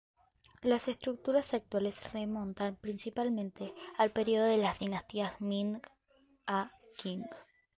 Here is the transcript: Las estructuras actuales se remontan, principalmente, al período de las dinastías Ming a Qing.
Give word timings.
Las 0.63 0.87
estructuras 0.87 1.53
actuales 1.53 1.93
se 1.93 2.09
remontan, 2.09 2.75
principalmente, 2.75 3.71
al 3.99 4.11
período 4.11 4.45
de 4.45 4.57
las 4.57 4.79
dinastías 4.79 5.39
Ming 5.39 5.79
a 6.47 6.71
Qing. 6.97 7.23